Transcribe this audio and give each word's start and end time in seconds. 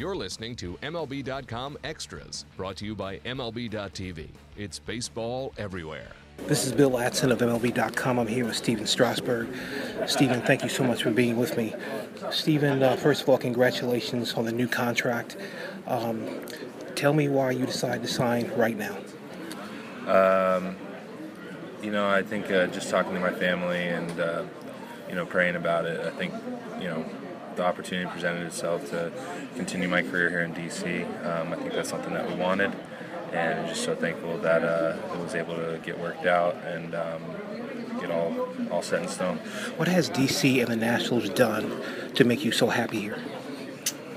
You're 0.00 0.16
listening 0.16 0.56
to 0.56 0.78
MLB.com 0.82 1.76
Extras, 1.84 2.46
brought 2.56 2.76
to 2.76 2.86
you 2.86 2.94
by 2.94 3.18
MLB.tv. 3.18 4.28
It's 4.56 4.78
baseball 4.78 5.52
everywhere. 5.58 6.08
This 6.46 6.64
is 6.64 6.72
Bill 6.72 6.90
Ladson 6.90 7.30
of 7.30 7.40
MLB.com. 7.40 8.18
I'm 8.18 8.26
here 8.26 8.46
with 8.46 8.56
Stephen 8.56 8.86
Strasburg. 8.86 9.54
Stephen, 10.06 10.40
thank 10.40 10.62
you 10.62 10.70
so 10.70 10.84
much 10.84 11.02
for 11.02 11.10
being 11.10 11.36
with 11.36 11.54
me. 11.58 11.74
Stephen, 12.30 12.82
uh, 12.82 12.96
first 12.96 13.20
of 13.20 13.28
all, 13.28 13.36
congratulations 13.36 14.32
on 14.32 14.46
the 14.46 14.52
new 14.52 14.66
contract. 14.66 15.36
Um, 15.86 16.46
tell 16.94 17.12
me 17.12 17.28
why 17.28 17.50
you 17.50 17.66
decided 17.66 18.00
to 18.00 18.08
sign 18.08 18.50
right 18.56 18.78
now. 18.78 18.96
Um, 20.06 20.76
you 21.82 21.90
know, 21.90 22.08
I 22.08 22.22
think 22.22 22.50
uh, 22.50 22.68
just 22.68 22.88
talking 22.88 23.12
to 23.12 23.20
my 23.20 23.32
family 23.32 23.88
and, 23.88 24.18
uh, 24.18 24.44
you 25.10 25.14
know, 25.14 25.26
praying 25.26 25.56
about 25.56 25.84
it, 25.84 26.00
I 26.00 26.10
think, 26.16 26.32
you 26.80 26.88
know, 26.88 27.04
the 27.56 27.64
opportunity 27.64 28.10
presented 28.10 28.46
itself 28.46 28.90
to 28.90 29.12
continue 29.56 29.88
my 29.88 30.02
career 30.02 30.30
here 30.30 30.40
in 30.40 30.54
DC. 30.54 31.04
Um, 31.26 31.52
I 31.52 31.56
think 31.56 31.72
that's 31.72 31.88
something 31.88 32.12
that 32.14 32.28
we 32.28 32.34
wanted, 32.34 32.72
and 33.32 33.60
I'm 33.60 33.68
just 33.68 33.84
so 33.84 33.94
thankful 33.94 34.38
that 34.38 34.62
uh, 34.62 34.96
it 35.12 35.18
was 35.18 35.34
able 35.34 35.56
to 35.56 35.80
get 35.84 35.98
worked 35.98 36.26
out 36.26 36.56
and 36.64 36.94
um, 36.94 37.22
get 38.00 38.10
all 38.10 38.48
all 38.70 38.82
set 38.82 39.02
in 39.02 39.08
stone. 39.08 39.38
What 39.76 39.88
has 39.88 40.10
DC 40.10 40.60
and 40.60 40.68
the 40.68 40.76
Nationals 40.76 41.28
done 41.30 41.82
to 42.14 42.24
make 42.24 42.44
you 42.44 42.52
so 42.52 42.68
happy 42.68 43.00
here? 43.00 43.18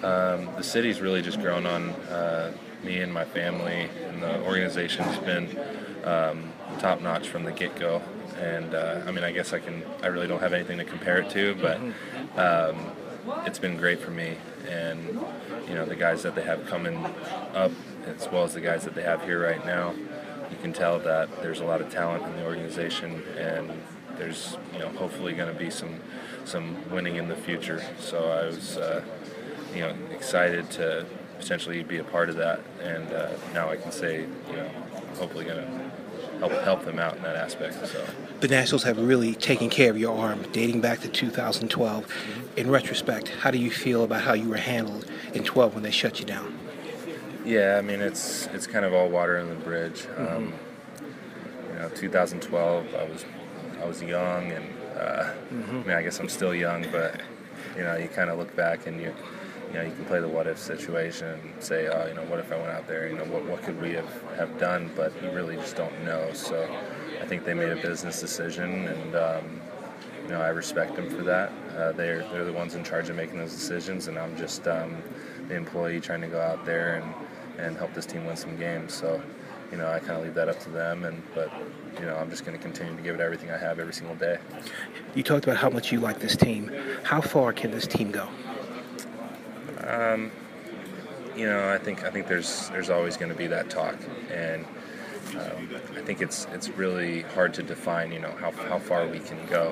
Um, 0.04 0.50
the 0.58 0.64
city's 0.64 1.00
really 1.00 1.22
just 1.22 1.40
grown 1.40 1.66
on 1.66 1.90
uh, 2.12 2.54
me 2.84 3.00
and 3.00 3.14
my 3.14 3.26
family, 3.26 3.90
and 4.08 4.22
the 4.22 4.42
organization's 4.44 5.18
been 5.20 5.58
um, 6.04 6.52
top 6.80 7.02
notch 7.02 7.30
from 7.30 7.44
the 7.44 7.52
get 7.52 7.76
go. 7.80 8.02
And 8.40 8.74
uh, 8.74 9.04
I 9.08 9.12
mean, 9.12 9.24
I 9.24 9.32
guess 9.32 9.54
I 9.54 9.60
can. 9.60 9.84
I 10.02 10.08
really 10.08 10.28
don't 10.28 10.42
have 10.42 10.54
anything 10.54 10.78
to 10.78 10.84
compare 10.84 11.20
it 11.20 11.30
to, 11.32 11.56
but 11.56 11.78
um, 12.38 12.92
it's 13.46 13.60
been 13.60 13.78
great 13.78 14.00
for 14.00 14.12
me. 14.12 14.38
And 14.68 15.20
you 15.68 15.76
know, 15.76 15.86
the 15.86 15.96
guys 15.96 16.24
that 16.24 16.36
they 16.36 16.44
have 16.44 16.66
coming 16.66 17.06
up, 17.54 17.72
as 18.06 18.30
well 18.30 18.44
as 18.44 18.54
the 18.54 18.62
guys 18.62 18.84
that 18.86 18.96
they 18.96 19.04
have 19.04 19.24
here 19.24 19.42
right 19.42 19.66
now, 19.66 19.94
you 20.52 20.58
can 20.62 20.74
tell 20.74 21.00
that 21.00 21.42
there's 21.42 21.60
a 21.60 21.66
lot 21.66 21.82
of 21.82 21.90
talent 21.90 22.24
in 22.24 22.36
the 22.36 22.46
organization, 22.46 23.24
and 23.38 23.72
there's 24.18 24.58
you 24.74 24.80
know 24.80 24.90
hopefully 24.90 25.34
going 25.34 25.52
to 25.52 25.60
be 25.60 25.70
some 25.70 26.00
some 26.46 26.90
winning 26.90 27.16
in 27.16 27.28
the 27.28 27.36
future. 27.36 27.84
So 28.00 28.30
I 28.30 28.46
was 28.46 28.78
uh, 28.78 29.04
you 29.74 29.82
know 29.82 29.96
excited 30.12 30.70
to 30.72 31.06
potentially 31.40 31.84
be 31.84 31.98
a 31.98 32.04
part 32.04 32.30
of 32.30 32.36
that, 32.38 32.62
and 32.82 33.12
uh, 33.12 33.32
now 33.54 33.70
I 33.70 33.78
can 33.78 33.92
say 33.92 34.22
you 34.50 34.56
know 34.56 34.70
hopefully 35.18 35.46
going 35.46 35.58
to 35.58 35.92
help 36.50 36.64
help 36.64 36.86
them 36.86 37.00
out 37.00 37.16
in 37.16 37.24
that 37.24 37.36
aspect. 37.36 37.76
So 37.88 38.06
The 38.42 38.48
Nationals 38.48 38.84
have 38.84 38.98
really 38.98 39.34
taken 39.36 39.70
care 39.70 39.90
of 39.90 39.98
your 39.98 40.18
arm 40.18 40.46
dating 40.52 40.82
back 40.82 41.00
to 41.02 41.08
2012. 41.08 42.06
In 42.58 42.70
retrospect, 42.70 43.30
how 43.30 43.52
do 43.52 43.58
you 43.58 43.72
feel 43.72 44.04
about 44.04 44.22
how 44.24 44.34
you 44.34 44.50
were 44.50 44.58
handled 44.58 45.10
in 45.34 45.44
12 45.44 45.74
when 45.74 45.84
they 45.84 45.92
shut 45.92 46.20
you 46.20 46.26
down? 46.26 46.60
yeah, 47.46 47.76
I 47.78 47.82
mean 47.82 48.00
it's 48.02 48.48
it's 48.54 48.68
kind 48.68 48.86
of 48.86 48.94
all 48.94 49.10
water 49.10 49.38
in 49.38 49.50
the 49.50 49.56
bridge. 49.56 50.08
Um, 50.18 50.54
you 51.74 51.80
know, 51.80 51.90
2012, 51.90 52.96
I 52.96 53.04
was 53.04 53.26
I 53.82 53.86
was 53.86 54.02
young, 54.02 54.50
and 54.50 54.66
uh, 54.98 55.34
I 55.52 55.54
mean 55.54 55.92
I 55.92 56.02
guess 56.04 56.20
I'm 56.22 56.30
still 56.30 56.56
young, 56.56 56.86
but 56.90 57.20
you 57.76 57.84
know 57.84 57.98
you 57.98 58.08
kind 58.08 58.30
of 58.30 58.38
look 58.38 58.56
back 58.56 58.88
and 58.88 59.02
you 59.02 59.14
you 59.74 59.80
know 59.80 59.86
you 59.86 59.92
can 59.92 60.06
play 60.06 60.20
the 60.20 60.28
what 60.28 60.46
if 60.46 60.60
situation 60.60 61.28
and 61.28 61.64
say 61.64 61.88
oh 61.88 62.08
you 62.08 62.14
know 62.14 62.24
what 62.26 62.40
if 62.40 62.52
I 62.52 62.58
went 62.58 62.70
out 62.70 62.88
there 62.88 63.10
you 63.10 63.18
know 63.18 63.26
what 63.26 63.44
what 63.46 63.64
could 63.64 63.82
we 63.82 63.94
have 63.94 64.24
have 64.38 64.58
done, 64.60 64.92
but 64.96 65.12
you 65.22 65.32
really 65.32 65.56
just 65.56 65.76
don't 65.76 66.04
know. 66.04 66.32
So 66.34 66.68
I 67.22 67.26
think 67.26 67.46
they 67.46 67.54
made 67.54 67.70
a 67.70 67.76
business 67.76 68.20
decision, 68.20 68.88
and 68.88 69.16
um, 69.16 69.62
you 70.24 70.30
know 70.30 70.42
I 70.42 70.50
respect 70.50 70.96
them 70.96 71.10
for 71.10 71.24
that. 71.24 71.52
Uh, 71.78 71.92
they're 71.94 72.28
they're 72.30 72.46
the 72.46 72.54
ones 72.54 72.76
in 72.76 72.84
charge 72.84 73.10
of 73.10 73.16
making 73.16 73.38
those 73.38 73.54
decisions, 73.54 74.08
and 74.08 74.18
I'm 74.18 74.36
just 74.38 74.68
um, 74.68 75.02
the 75.48 75.56
employee 75.56 76.00
trying 76.00 76.22
to 76.22 76.28
go 76.28 76.42
out 76.42 76.66
there 76.66 76.96
and 76.96 77.14
and 77.66 77.78
help 77.78 77.94
this 77.94 78.06
team 78.06 78.26
win 78.26 78.36
some 78.36 78.58
games. 78.58 78.94
So 78.94 79.22
you 79.72 79.78
know 79.78 79.90
I 79.90 80.00
kind 80.00 80.12
of 80.12 80.24
leave 80.24 80.34
that 80.36 80.50
up 80.50 80.60
to 80.62 80.70
them, 80.70 81.06
and 81.06 81.22
but 81.34 81.52
you 82.00 82.06
know 82.06 82.16
I'm 82.16 82.30
just 82.30 82.46
going 82.46 82.58
to 82.58 82.62
continue 82.62 82.96
to 82.96 83.02
give 83.02 83.16
it 83.16 83.22
everything 83.22 83.52
I 83.52 83.58
have 83.58 83.80
every 83.80 83.94
single 83.94 84.16
day. 84.16 84.38
You 85.16 85.24
talked 85.24 85.46
about 85.46 85.58
how 85.58 85.70
much 85.70 85.92
you 85.92 86.00
like 86.00 86.20
this 86.20 86.36
team. 86.36 86.72
How 87.04 87.22
far 87.22 87.54
can 87.54 87.72
this 87.72 87.88
team 87.88 88.12
go? 88.12 88.28
Um, 89.88 90.32
you 91.36 91.46
know, 91.48 91.70
I 91.70 91.78
think 91.78 92.04
I 92.04 92.10
think 92.12 92.28
there's 92.28 92.70
there's 92.70 92.90
always 92.90 93.18
going 93.18 93.32
to 93.32 93.38
be 93.38 93.48
that 93.48 93.70
talk, 93.70 93.96
and 94.32 94.66
um, 95.36 95.70
I 95.98 96.02
think 96.02 96.22
it's 96.22 96.46
it's 96.54 96.70
really 96.70 97.22
hard 97.22 97.54
to 97.56 97.64
define. 97.64 98.12
You 98.12 98.20
know 98.20 98.32
how 98.40 98.52
how 98.52 98.80
far 98.80 99.08
we 99.08 99.20
can 99.20 99.44
go. 99.48 99.72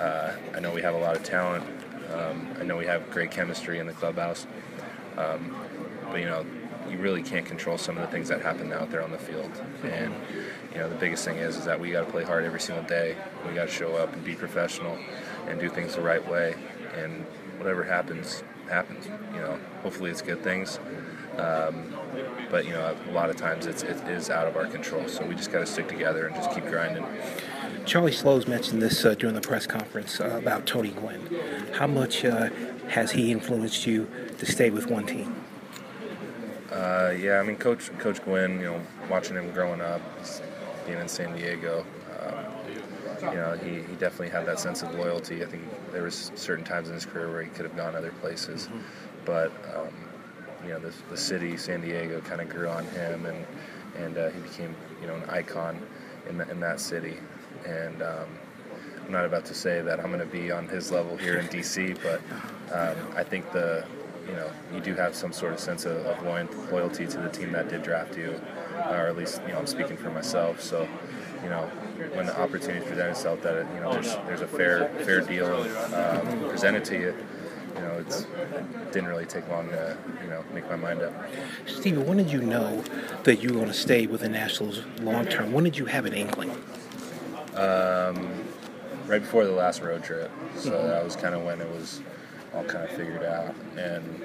Uh, 0.00 0.32
I 0.54 0.60
know 0.60 0.72
we 0.72 0.82
have 0.82 0.94
a 0.94 0.98
lot 0.98 1.16
of 1.16 1.22
talent. 1.22 1.64
Um, 2.14 2.48
I 2.58 2.62
know 2.64 2.76
we 2.76 2.86
have 2.86 3.10
great 3.10 3.30
chemistry 3.30 3.78
in 3.78 3.86
the 3.86 3.92
clubhouse, 3.92 4.46
um, 5.18 5.54
but 6.10 6.20
you 6.20 6.26
know 6.26 6.46
you 6.88 6.98
really 6.98 7.22
can't 7.22 7.44
control 7.44 7.76
some 7.76 7.96
of 7.96 8.02
the 8.02 8.08
things 8.08 8.28
that 8.28 8.40
happen 8.42 8.72
out 8.72 8.90
there 8.90 9.02
on 9.02 9.10
the 9.10 9.18
field. 9.18 9.50
And 9.82 10.14
you 10.72 10.78
know 10.78 10.88
the 10.88 10.94
biggest 10.94 11.24
thing 11.24 11.36
is 11.36 11.56
is 11.56 11.64
that 11.66 11.78
we 11.78 11.90
got 11.90 12.06
to 12.06 12.10
play 12.10 12.24
hard 12.24 12.44
every 12.44 12.60
single 12.60 12.84
day. 12.84 13.16
We 13.46 13.54
got 13.54 13.68
to 13.68 13.74
show 13.74 13.96
up 13.96 14.14
and 14.14 14.24
be 14.24 14.34
professional 14.34 14.98
and 15.46 15.60
do 15.60 15.68
things 15.68 15.94
the 15.94 16.00
right 16.00 16.26
way. 16.26 16.54
And 16.96 17.26
whatever 17.58 17.84
happens, 17.84 18.42
happens. 18.68 19.06
You 19.34 19.40
know, 19.40 19.58
hopefully 19.82 20.10
it's 20.10 20.22
good 20.22 20.42
things. 20.42 20.78
Um, 21.38 21.94
but 22.50 22.64
you 22.64 22.72
know, 22.72 22.96
a 23.08 23.12
lot 23.12 23.30
of 23.30 23.36
times 23.36 23.66
it's 23.66 23.82
it 23.82 23.96
is 24.08 24.30
out 24.30 24.46
of 24.46 24.56
our 24.56 24.66
control. 24.66 25.08
So 25.08 25.24
we 25.24 25.34
just 25.34 25.52
got 25.52 25.60
to 25.60 25.66
stick 25.66 25.88
together 25.88 26.26
and 26.26 26.34
just 26.34 26.50
keep 26.52 26.64
grinding. 26.66 27.04
Charlie 27.84 28.12
Slowes 28.12 28.48
mentioned 28.48 28.82
this 28.82 29.04
uh, 29.04 29.14
during 29.14 29.34
the 29.34 29.40
press 29.40 29.66
conference 29.66 30.20
uh, 30.20 30.36
about 30.38 30.66
Tony 30.66 30.90
Gwynn. 30.90 31.20
How 31.74 31.86
much 31.86 32.24
uh, 32.24 32.50
has 32.88 33.12
he 33.12 33.30
influenced 33.30 33.86
you 33.86 34.08
to 34.38 34.46
stay 34.46 34.70
with 34.70 34.88
one 34.88 35.06
team? 35.06 35.34
Uh, 36.72 37.14
yeah, 37.16 37.38
I 37.38 37.42
mean, 37.42 37.56
Coach 37.56 37.96
Coach 37.98 38.22
Gwynn, 38.24 38.60
you 38.60 38.66
know, 38.66 38.80
watching 39.08 39.36
him 39.36 39.50
growing 39.52 39.80
up, 39.80 40.00
being 40.86 40.98
in 40.98 41.08
San 41.08 41.36
Diego, 41.36 41.86
you 43.22 43.30
know, 43.30 43.56
he, 43.62 43.82
he 43.82 43.94
definitely 43.96 44.28
had 44.28 44.46
that 44.46 44.60
sense 44.60 44.82
of 44.82 44.94
loyalty. 44.94 45.42
I 45.42 45.46
think 45.46 45.62
there 45.92 46.02
was 46.02 46.32
certain 46.34 46.64
times 46.64 46.88
in 46.88 46.94
his 46.94 47.06
career 47.06 47.30
where 47.30 47.42
he 47.42 47.50
could 47.50 47.64
have 47.64 47.76
gone 47.76 47.94
other 47.94 48.12
places, 48.12 48.68
but 49.24 49.52
um, 49.74 49.92
you 50.62 50.70
know, 50.70 50.78
the, 50.78 50.92
the 51.10 51.16
city, 51.16 51.56
San 51.56 51.80
Diego, 51.80 52.20
kind 52.20 52.40
of 52.40 52.48
grew 52.48 52.68
on 52.68 52.84
him, 52.86 53.26
and 53.26 53.46
and 53.98 54.18
uh, 54.18 54.30
he 54.30 54.40
became 54.40 54.74
you 55.00 55.06
know 55.06 55.14
an 55.14 55.30
icon 55.30 55.80
in 56.28 56.38
the, 56.38 56.50
in 56.50 56.60
that 56.60 56.80
city. 56.80 57.16
And 57.64 58.02
um, 58.02 58.28
I'm 59.04 59.12
not 59.12 59.24
about 59.24 59.44
to 59.46 59.54
say 59.54 59.80
that 59.82 60.00
I'm 60.00 60.12
going 60.12 60.18
to 60.20 60.26
be 60.26 60.50
on 60.50 60.68
his 60.68 60.90
level 60.90 61.16
here 61.16 61.38
in 61.38 61.46
DC, 61.46 61.96
but 62.02 62.20
um, 62.74 62.96
I 63.14 63.22
think 63.22 63.50
the 63.52 63.84
you 64.26 64.34
know 64.34 64.50
you 64.74 64.80
do 64.80 64.94
have 64.94 65.14
some 65.14 65.32
sort 65.32 65.52
of 65.52 65.60
sense 65.60 65.84
of, 65.84 66.04
of 66.04 66.22
loyalty 66.72 67.06
to 67.06 67.18
the 67.18 67.28
team 67.28 67.52
that 67.52 67.68
did 67.68 67.82
draft 67.82 68.16
you, 68.16 68.40
or 68.74 69.06
at 69.06 69.16
least 69.16 69.40
you 69.46 69.52
know 69.52 69.58
I'm 69.58 69.66
speaking 69.66 69.96
for 69.96 70.10
myself. 70.10 70.60
So 70.60 70.88
you 71.42 71.48
know 71.48 71.66
when 72.14 72.26
the 72.26 72.40
opportunity 72.40 72.84
presents 72.86 73.20
itself 73.20 73.42
that 73.42 73.66
you 73.74 73.80
know 73.80 73.92
there's 73.92 74.14
there's 74.26 74.40
a 74.40 74.46
fair 74.46 74.88
fair 75.04 75.20
deal 75.20 75.62
um, 75.94 76.48
presented 76.48 76.84
to 76.86 76.98
you. 76.98 77.14
You 77.74 77.82
know, 77.82 77.92
it's, 77.98 78.22
it 78.22 78.92
didn't 78.92 79.10
really 79.10 79.26
take 79.26 79.46
long 79.50 79.68
to, 79.68 79.98
you 80.22 80.30
know, 80.30 80.42
make 80.54 80.66
my 80.70 80.76
mind 80.76 81.02
up. 81.02 81.12
Stevie, 81.66 81.98
when 81.98 82.16
did 82.16 82.32
you 82.32 82.40
know 82.40 82.82
that 83.24 83.42
you 83.42 83.50
were 83.50 83.56
going 83.56 83.66
to 83.66 83.74
stay 83.74 84.06
with 84.06 84.22
the 84.22 84.30
Nationals 84.30 84.80
long 85.00 85.26
term? 85.26 85.52
When 85.52 85.62
did 85.62 85.76
you 85.76 85.84
have 85.84 86.06
an 86.06 86.14
inkling? 86.14 86.52
Um, 87.54 88.46
right 89.06 89.20
before 89.20 89.44
the 89.44 89.52
last 89.52 89.82
road 89.82 90.02
trip. 90.02 90.30
So 90.56 90.70
that 90.70 91.04
was 91.04 91.16
kind 91.16 91.34
of 91.34 91.42
when 91.42 91.60
it 91.60 91.68
was 91.68 92.00
all 92.54 92.64
kind 92.64 92.84
of 92.84 92.90
figured 92.90 93.22
out. 93.22 93.54
And, 93.76 94.24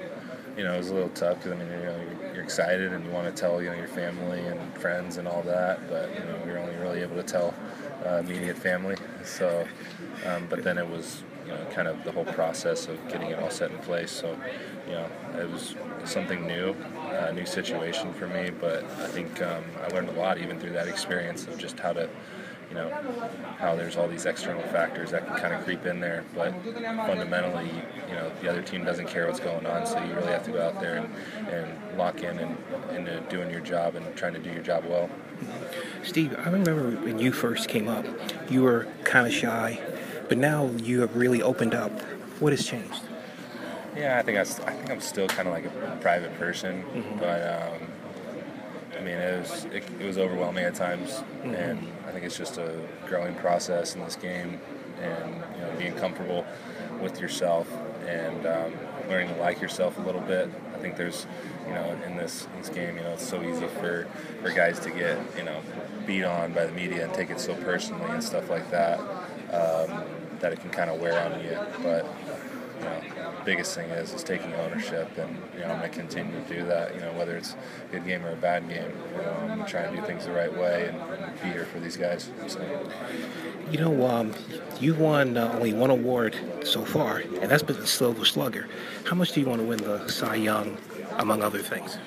you 0.56 0.64
know, 0.64 0.74
it 0.74 0.78
was 0.78 0.90
a 0.90 0.94
little 0.94 1.08
tough 1.10 1.38
because, 1.38 1.52
I 1.52 1.56
mean, 1.56 1.68
you 1.68 1.86
know, 1.86 1.96
you're, 1.96 2.34
you're 2.34 2.44
excited 2.44 2.92
and 2.92 3.04
you 3.04 3.10
want 3.10 3.34
to 3.34 3.40
tell, 3.40 3.62
you 3.62 3.70
know, 3.70 3.76
your 3.76 3.88
family 3.88 4.40
and 4.40 4.76
friends 4.76 5.16
and 5.16 5.26
all 5.26 5.42
that. 5.42 5.88
But, 5.88 6.12
you 6.14 6.20
know, 6.20 6.38
you're 6.46 6.58
only 6.58 6.76
really 6.76 7.00
able 7.00 7.16
to 7.16 7.22
tell 7.22 7.54
uh, 8.06 8.16
immediate 8.16 8.58
family. 8.58 8.96
So, 9.24 9.66
um, 10.26 10.46
but 10.50 10.62
then 10.62 10.78
it 10.78 10.88
was, 10.88 11.22
you 11.46 11.52
know, 11.52 11.64
kind 11.70 11.88
of 11.88 12.04
the 12.04 12.12
whole 12.12 12.24
process 12.24 12.86
of 12.86 13.08
getting 13.08 13.30
it 13.30 13.38
all 13.38 13.50
set 13.50 13.70
in 13.70 13.78
place. 13.78 14.10
So, 14.10 14.36
you 14.86 14.92
know, 14.92 15.10
it 15.38 15.50
was 15.50 15.74
something 16.04 16.46
new, 16.46 16.76
a 17.10 17.32
new 17.32 17.46
situation 17.46 18.12
for 18.12 18.28
me. 18.28 18.50
But 18.50 18.84
I 18.84 19.06
think 19.08 19.40
um, 19.42 19.64
I 19.82 19.88
learned 19.88 20.10
a 20.10 20.12
lot 20.12 20.38
even 20.38 20.58
through 20.58 20.72
that 20.72 20.88
experience 20.88 21.46
of 21.46 21.56
just 21.58 21.78
how 21.78 21.94
to, 21.94 22.08
you 22.72 22.78
know, 22.78 22.88
how 23.58 23.76
there's 23.76 23.96
all 23.96 24.08
these 24.08 24.24
external 24.24 24.62
factors 24.62 25.10
that 25.10 25.26
can 25.26 25.36
kind 25.36 25.52
of 25.52 25.62
creep 25.62 25.84
in 25.84 26.00
there. 26.00 26.24
But 26.34 26.54
fundamentally, 26.64 27.70
you 28.08 28.14
know, 28.14 28.32
the 28.40 28.48
other 28.48 28.62
team 28.62 28.82
doesn't 28.82 29.08
care 29.08 29.26
what's 29.26 29.40
going 29.40 29.66
on, 29.66 29.86
so 29.86 30.02
you 30.02 30.14
really 30.14 30.32
have 30.32 30.42
to 30.44 30.52
go 30.52 30.62
out 30.62 30.80
there 30.80 30.96
and, 30.96 31.48
and 31.48 31.98
lock 31.98 32.22
in 32.22 32.38
and 32.38 32.56
into 32.96 33.20
doing 33.28 33.50
your 33.50 33.60
job 33.60 33.94
and 33.94 34.16
trying 34.16 34.32
to 34.32 34.38
do 34.38 34.50
your 34.50 34.62
job 34.62 34.84
well. 34.86 35.10
Steve, 36.02 36.34
I 36.38 36.44
remember 36.44 36.92
when 36.92 37.18
you 37.18 37.30
first 37.30 37.68
came 37.68 37.88
up, 37.88 38.06
you 38.50 38.62
were 38.62 38.88
kind 39.04 39.26
of 39.26 39.34
shy, 39.34 39.78
but 40.28 40.38
now 40.38 40.70
you 40.82 41.02
have 41.02 41.14
really 41.14 41.42
opened 41.42 41.74
up. 41.74 41.92
What 42.40 42.54
has 42.54 42.66
changed? 42.66 43.02
Yeah, 43.94 44.18
I 44.18 44.22
think 44.22 44.38
I 44.38 44.44
think 44.44 44.90
I'm 44.90 45.00
still 45.02 45.28
kind 45.28 45.46
of 45.46 45.52
like 45.52 45.66
a 45.66 45.98
private 46.00 46.34
person, 46.38 46.84
but 47.18 47.42
um, 47.42 47.88
I 48.01 48.01
mean 49.02 49.14
it 49.14 49.40
was 49.40 49.64
it, 49.66 49.84
it 50.00 50.06
was 50.06 50.18
overwhelming 50.18 50.64
at 50.64 50.74
times, 50.74 51.22
and 51.42 51.86
I 52.06 52.12
think 52.12 52.24
it's 52.24 52.36
just 52.36 52.58
a 52.58 52.80
growing 53.06 53.34
process 53.36 53.94
in 53.94 54.04
this 54.04 54.16
game, 54.16 54.60
and 55.00 55.34
you 55.56 55.62
know 55.62 55.74
being 55.78 55.94
comfortable 55.94 56.44
with 57.00 57.20
yourself 57.20 57.68
and 58.06 58.46
um, 58.46 58.72
learning 59.08 59.34
to 59.34 59.40
like 59.40 59.60
yourself 59.60 59.98
a 59.98 60.02
little 60.02 60.20
bit. 60.20 60.48
I 60.74 60.78
think 60.78 60.96
there's, 60.96 61.26
you 61.66 61.74
know, 61.74 61.96
in 62.06 62.16
this 62.16 62.46
this 62.58 62.68
game, 62.68 62.96
you 62.96 63.02
know, 63.02 63.12
it's 63.12 63.28
so 63.28 63.42
easy 63.42 63.66
for 63.66 64.06
for 64.42 64.50
guys 64.50 64.78
to 64.80 64.90
get, 64.90 65.18
you 65.36 65.44
know, 65.44 65.60
beat 66.06 66.24
on 66.24 66.52
by 66.52 66.66
the 66.66 66.72
media 66.72 67.04
and 67.04 67.14
take 67.14 67.30
it 67.30 67.40
so 67.40 67.54
personally 67.54 68.10
and 68.10 68.22
stuff 68.22 68.50
like 68.50 68.70
that. 68.70 68.98
Um, 69.52 70.04
that 70.40 70.52
it 70.52 70.60
can 70.60 70.70
kind 70.70 70.90
of 70.90 71.00
wear 71.00 71.20
on 71.24 71.40
you, 71.44 71.56
but 71.84 72.04
you 72.82 72.88
know, 72.88 73.32
biggest 73.44 73.74
thing 73.74 73.88
is 73.90 74.12
is 74.12 74.22
taking 74.22 74.52
ownership, 74.54 75.16
and 75.18 75.36
you 75.54 75.60
know, 75.60 75.66
I'm 75.66 75.78
going 75.78 75.90
to 75.90 75.96
continue 75.96 76.32
to 76.32 76.54
do 76.54 76.64
that. 76.66 76.94
You 76.94 77.00
know, 77.00 77.12
whether 77.12 77.36
it's 77.36 77.54
a 77.54 77.92
good 77.92 78.04
game 78.04 78.24
or 78.24 78.32
a 78.32 78.36
bad 78.36 78.68
game, 78.68 78.90
you 79.16 79.22
know, 79.22 79.32
I'm 79.40 79.58
going 79.58 79.66
to 79.66 79.96
do 79.96 80.02
things 80.06 80.26
the 80.26 80.32
right 80.32 80.52
way 80.52 80.88
and, 80.88 81.00
and 81.22 81.42
be 81.42 81.48
here 81.48 81.66
for 81.66 81.80
these 81.80 81.96
guys. 81.96 82.30
So. 82.46 82.60
You 83.70 83.78
know, 83.78 84.06
um, 84.06 84.32
you 84.80 84.94
won 84.94 85.36
uh, 85.36 85.52
only 85.54 85.72
one 85.72 85.90
award 85.90 86.36
so 86.64 86.84
far, 86.84 87.18
and 87.18 87.50
that's 87.50 87.62
been 87.62 87.78
the 87.78 87.86
Silver 87.86 88.24
Slugger. 88.24 88.68
How 89.04 89.16
much 89.16 89.32
do 89.32 89.40
you 89.40 89.46
want 89.46 89.60
to 89.60 89.66
win 89.66 89.78
the 89.78 90.08
Cy 90.08 90.34
Young, 90.36 90.76
among 91.18 91.42
other 91.42 91.60
things? 91.60 91.98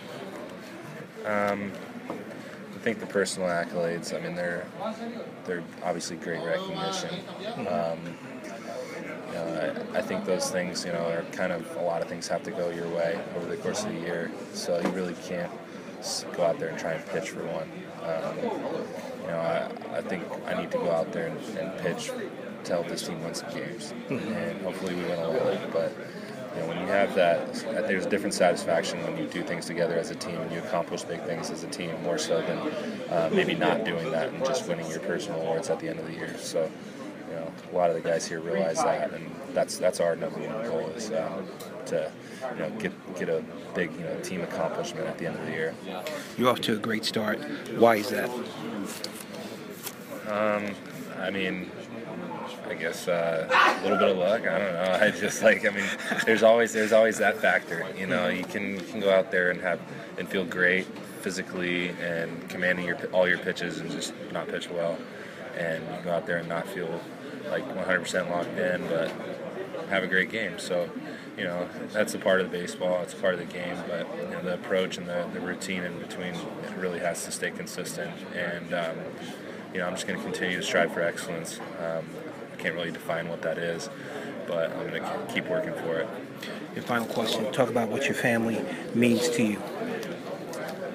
Um, 1.26 1.72
I 2.10 2.78
think 2.86 3.00
the 3.00 3.08
personal 3.08 3.50
accolades. 3.50 4.14
I 4.14 4.24
mean, 4.24 4.36
they're 4.36 4.68
they're 5.46 5.64
obviously 5.84 6.18
great 6.18 6.44
recognition. 6.44 7.10
Um, 7.68 8.00
you 9.02 9.34
know, 9.34 9.86
I, 9.94 9.98
I, 9.98 10.02
think 10.02 10.26
those 10.26 10.50
things, 10.50 10.86
you 10.86 10.92
know, 10.92 11.06
are 11.12 11.24
kind 11.32 11.52
of 11.52 11.76
a 11.78 11.82
lot 11.82 12.02
of 12.02 12.08
things 12.08 12.28
have 12.28 12.44
to 12.44 12.52
go 12.52 12.70
your 12.70 12.88
way 12.90 13.20
over 13.36 13.46
the 13.48 13.58
course 13.58 13.84
of 13.84 13.94
the 13.94 14.00
year. 14.00 14.32
So 14.54 14.80
you 14.80 14.90
really 14.90 15.16
can't 15.28 15.52
go 16.36 16.46
out 16.46 16.60
there 16.60 16.70
and 16.70 16.80
try 16.80 16.94
and 16.94 17.06
pitch 17.08 17.32
for 17.32 17.44
one. 17.46 17.70
Um, 18.04 18.38
you 19.22 19.28
know, 19.28 19.40
I, 19.40 19.98
I 19.98 20.02
think 20.02 20.24
I 20.46 20.62
need 20.62 20.72
to 20.72 20.78
go 20.78 20.92
out 20.92 21.12
there 21.12 21.28
and, 21.28 21.58
and 21.58 21.78
pitch 21.80 22.12
to 22.66 22.72
help 22.72 22.88
this 22.88 23.08
team 23.08 23.24
win 23.24 23.34
some 23.34 23.52
games, 23.54 23.94
mm-hmm. 24.10 24.34
and 24.34 24.62
hopefully 24.62 24.96
we 24.96 25.02
win 25.04 25.20
a 25.20 25.30
little. 25.30 25.58
But 25.72 25.94
you 26.56 26.62
know, 26.62 26.68
when 26.68 26.80
you 26.80 26.88
have 26.88 27.14
that, 27.16 27.54
there's 27.88 28.06
a 28.06 28.10
different 28.10 28.34
satisfaction 28.34 29.02
when 29.04 29.18
you 29.18 29.28
do 29.28 29.44
things 29.44 29.66
together 29.66 29.96
as 29.96 30.12
a 30.12 30.16
team 30.16 30.36
and 30.36 30.52
you 30.52 30.60
accomplish 30.60 31.04
big 31.04 31.22
things 31.24 31.50
as 31.50 31.64
a 31.64 31.68
team, 31.68 32.02
more 32.04 32.18
so 32.18 32.42
than 32.42 32.58
uh, 33.10 33.30
maybe 33.32 33.56
not 33.56 33.84
doing 33.84 34.12
that 34.12 34.30
and 34.30 34.46
just 34.46 34.68
winning 34.68 34.90
your 34.90 35.00
personal 35.00 35.42
awards 35.42 35.70
at 35.70 35.80
the 35.80 35.90
end 35.90 36.00
of 36.00 36.06
the 36.06 36.14
year. 36.14 36.36
So, 36.38 36.72
a 37.72 37.76
lot 37.76 37.90
of 37.90 37.96
the 37.96 38.02
guys 38.02 38.28
here 38.28 38.40
realize 38.40 38.78
that, 38.78 39.14
and 39.14 39.30
that's 39.54 39.78
that's 39.78 40.00
our 40.00 40.16
number 40.16 40.40
one 40.40 40.66
goal 40.68 40.88
is 40.90 41.12
uh, 41.12 41.42
to 41.88 42.12
you 42.54 42.60
know 42.60 42.70
get 42.72 43.16
get 43.16 43.30
a 43.30 43.44
big 43.74 43.92
you 43.94 44.04
know 44.04 44.20
team 44.22 44.42
accomplishment 44.42 45.08
at 45.08 45.18
the 45.18 45.28
end 45.28 45.38
of 45.38 45.46
the 45.46 45.52
year. 45.52 45.74
You're 46.38 46.50
off 46.50 46.62
to 46.62 46.74
a 46.74 46.78
great 46.78 47.06
start. 47.06 47.40
Why 47.78 47.98
is 47.98 48.10
that? 48.10 48.30
Um, 50.28 50.74
I 51.20 51.30
mean, 51.30 51.70
I 52.68 52.74
guess 52.74 53.08
uh, 53.08 53.48
a 53.50 53.84
little 53.84 53.98
bit 53.98 54.10
of 54.10 54.18
luck. 54.18 54.48
I 54.48 54.60
don't 54.60 54.74
know. 54.74 55.00
I 55.02 55.12
just 55.12 55.44
like. 55.44 55.66
I 55.66 55.70
mean, 55.70 55.86
there's 56.26 56.44
always 56.44 56.74
there's 56.74 56.94
always 56.94 57.18
that 57.20 57.38
factor. 57.38 57.86
You 57.98 58.08
know, 58.08 58.28
you 58.28 58.44
can 58.44 58.76
you 58.76 58.82
can 58.82 59.00
go 59.00 59.12
out 59.12 59.32
there 59.32 59.52
and 59.52 59.62
have 59.62 59.80
and 60.18 60.28
feel 60.28 60.46
great 60.46 60.86
physically 61.22 61.90
and 62.02 62.48
commanding 62.50 62.86
your 62.86 62.98
all 63.08 63.28
your 63.28 63.40
pitches 63.40 63.80
and 63.80 63.90
just 63.92 64.14
not 64.32 64.48
pitch 64.48 64.70
well, 64.70 64.98
and 65.58 65.84
you 65.84 66.04
go 66.04 66.12
out 66.12 66.26
there 66.26 66.38
and 66.38 66.50
not 66.50 66.68
feel 66.68 67.00
like 67.50 67.68
100% 67.76 68.30
locked 68.30 68.58
in, 68.58 68.88
but 68.88 69.12
have 69.90 70.04
a 70.04 70.08
great 70.08 70.32
game. 70.32 70.58
So, 70.60 70.90
you 71.38 71.44
know, 71.44 71.68
that's 71.92 72.14
a 72.14 72.20
part 72.20 72.42
of 72.42 72.52
the 72.52 72.58
baseball. 72.58 73.02
It's 73.04 73.14
a 73.14 73.18
part 73.18 73.34
of 73.34 73.40
the 73.40 73.46
game, 73.46 73.78
but 73.88 74.08
you 74.22 74.30
know, 74.30 74.42
the 74.42 74.54
approach 74.54 74.98
and 74.98 75.08
the, 75.08 75.28
the 75.34 75.40
routine 75.40 75.84
in 75.84 76.00
between 76.00 76.34
it 76.34 76.78
really 76.78 77.00
has 77.00 77.26
to 77.26 77.32
stay 77.32 77.52
consistent. 77.52 78.12
And 78.34 78.74
um, 78.74 78.98
you 79.74 79.80
know, 79.80 79.88
I'm 79.88 79.94
just 79.94 80.08
going 80.08 80.18
to 80.18 80.24
continue 80.24 80.58
to 80.58 80.64
strive 80.64 80.94
for 80.94 81.02
excellence. 81.02 81.60
Um, 81.80 82.06
I 82.54 82.56
can't 82.58 82.76
really 82.76 82.92
define 82.92 83.28
what 83.28 83.42
that 83.42 83.58
is, 83.58 83.90
but 84.48 84.72
I'm 84.72 84.88
going 84.88 85.04
to 85.04 85.34
keep 85.34 85.48
working 85.48 85.74
for 85.74 85.98
it. 85.98 86.08
Your 86.74 86.84
final 86.84 87.06
question: 87.08 87.52
Talk 87.52 87.70
about 87.70 87.90
what 87.90 88.06
your 88.06 88.14
family 88.14 88.64
means 88.94 89.30
to 89.32 89.44
you. 89.44 89.58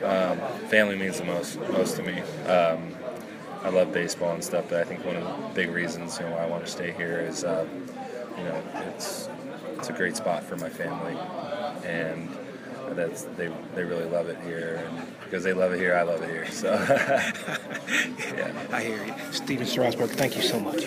Um, 0.03 0.39
family 0.69 0.97
means 0.97 1.19
the 1.19 1.27
most 1.27 1.61
most 1.73 1.97
to 1.97 2.03
me. 2.03 2.21
Um, 2.49 2.95
I 3.63 3.69
love 3.69 3.93
baseball 3.93 4.33
and 4.33 4.43
stuff, 4.43 4.67
but 4.69 4.81
I 4.81 4.85
think 4.85 5.05
one 5.05 5.17
of 5.17 5.25
the 5.25 5.55
big 5.55 5.71
reasons 5.71 6.19
you 6.19 6.25
know 6.25 6.33
why 6.33 6.45
I 6.45 6.47
want 6.47 6.65
to 6.65 6.71
stay 6.71 6.93
here 6.93 7.21
is 7.21 7.45
uh, 7.45 7.67
you 8.37 8.45
know 8.45 8.63
it's 8.89 9.29
it's 9.77 9.89
a 9.89 9.93
great 9.93 10.17
spot 10.17 10.43
for 10.43 10.57
my 10.57 10.69
family, 10.69 11.17
and 11.85 12.29
that's 12.97 13.23
they 13.37 13.51
they 13.75 13.85
really 13.85 14.07
love 14.07 14.29
it 14.29 14.39
here, 14.45 14.83
and 14.87 15.07
because 15.25 15.45
they 15.45 15.53
love 15.53 15.73
it 15.73 15.79
here, 15.79 15.95
I 15.95 16.03
love 16.03 16.23
it 16.23 16.31
here. 16.31 16.47
So, 16.51 16.73
yeah, 18.37 18.53
I 18.73 18.83
hear 18.83 19.05
you, 19.05 19.15
Stephen 19.33 19.67
Strasburg. 19.67 20.11
Thank 20.11 20.37
you 20.37 20.43
so 20.43 20.59
much. 20.59 20.87